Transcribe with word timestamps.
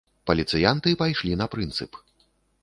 Паліцыянты 0.29 0.93
пайшлі 1.01 1.37
на 1.43 1.49
прынцып. 1.57 2.01